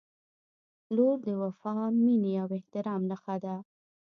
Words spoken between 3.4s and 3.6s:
ده.